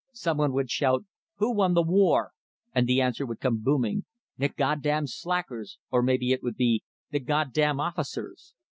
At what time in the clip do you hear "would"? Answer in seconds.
0.53-0.71, 3.23-3.39, 6.41-6.55